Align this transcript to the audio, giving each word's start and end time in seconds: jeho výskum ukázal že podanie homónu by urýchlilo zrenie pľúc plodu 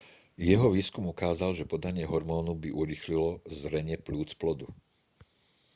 jeho 0.49 0.65
výskum 0.77 1.03
ukázal 1.15 1.51
že 1.59 1.69
podanie 1.73 2.05
homónu 2.13 2.53
by 2.63 2.69
urýchlilo 2.81 3.29
zrenie 3.61 3.97
pľúc 4.05 4.29
plodu 4.41 4.65